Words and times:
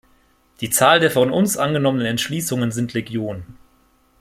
Die 0.61 0.71
Zahl 0.71 0.99
der 0.99 1.11
von 1.11 1.29
uns 1.29 1.57
angenommenen 1.57 2.07
Entschließungen 2.07 2.71
sind 2.71 2.93
Legion. 2.95 3.45